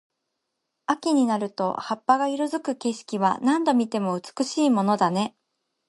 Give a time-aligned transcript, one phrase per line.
[0.87, 5.35] 秋になると葉っぱが色付く景色は、何度見ても美しいものだね。